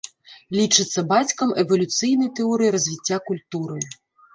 Лічыцца 0.59 1.03
бацькам 1.11 1.53
эвалюцыйнай 1.67 2.35
тэорыі 2.43 2.77
развіцця 2.81 3.25
культуры. 3.33 3.79